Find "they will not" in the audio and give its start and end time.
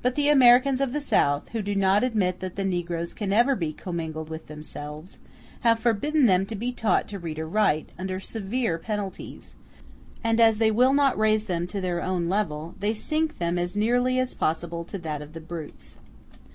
10.56-11.18